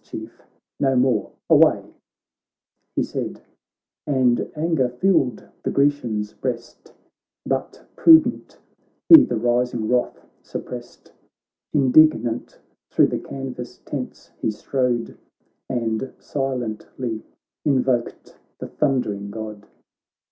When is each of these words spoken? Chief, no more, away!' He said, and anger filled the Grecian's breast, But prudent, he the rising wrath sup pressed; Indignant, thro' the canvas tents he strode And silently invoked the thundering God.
Chief, 0.00 0.40
no 0.78 0.94
more, 0.94 1.32
away!' 1.50 1.82
He 2.94 3.02
said, 3.02 3.42
and 4.06 4.48
anger 4.54 4.88
filled 4.90 5.48
the 5.64 5.72
Grecian's 5.72 6.34
breast, 6.34 6.94
But 7.44 7.84
prudent, 7.96 8.58
he 9.08 9.24
the 9.24 9.34
rising 9.36 9.88
wrath 9.88 10.24
sup 10.40 10.66
pressed; 10.66 11.10
Indignant, 11.72 12.60
thro' 12.92 13.06
the 13.06 13.18
canvas 13.18 13.78
tents 13.84 14.30
he 14.40 14.52
strode 14.52 15.18
And 15.68 16.12
silently 16.20 17.24
invoked 17.64 18.38
the 18.60 18.68
thundering 18.68 19.32
God. 19.32 19.66